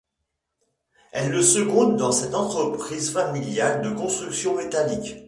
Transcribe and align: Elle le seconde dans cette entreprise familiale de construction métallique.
Elle 1.11 1.31
le 1.31 1.43
seconde 1.43 1.95
dans 1.97 2.11
cette 2.11 2.33
entreprise 2.33 3.11
familiale 3.11 3.83
de 3.83 3.91
construction 3.91 4.57
métallique. 4.57 5.17